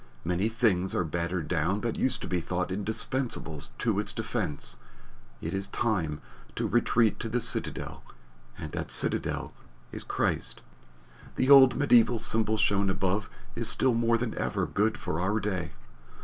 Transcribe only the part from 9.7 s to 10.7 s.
is CHRIST.